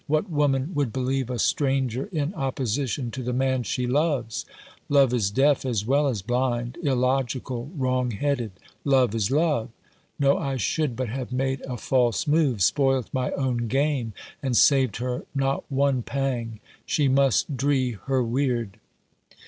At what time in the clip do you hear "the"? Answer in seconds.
3.21-3.33